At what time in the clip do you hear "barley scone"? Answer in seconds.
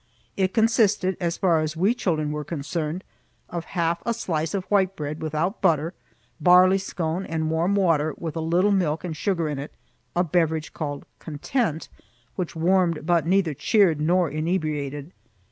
6.39-7.23